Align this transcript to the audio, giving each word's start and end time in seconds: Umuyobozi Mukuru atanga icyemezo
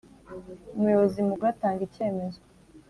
Umuyobozi 0.75 1.19
Mukuru 1.27 1.49
atanga 1.53 1.81
icyemezo 1.87 2.39